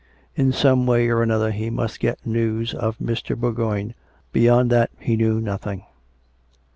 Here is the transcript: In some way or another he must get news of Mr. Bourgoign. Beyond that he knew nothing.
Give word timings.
In 0.35 0.51
some 0.51 0.87
way 0.87 1.09
or 1.09 1.21
another 1.21 1.51
he 1.51 1.69
must 1.69 1.99
get 1.99 2.25
news 2.25 2.73
of 2.73 2.97
Mr. 2.97 3.35
Bourgoign. 3.37 3.93
Beyond 4.33 4.71
that 4.71 4.89
he 4.99 5.15
knew 5.15 5.39
nothing. 5.39 5.83